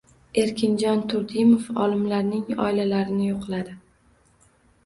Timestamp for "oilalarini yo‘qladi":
2.65-3.77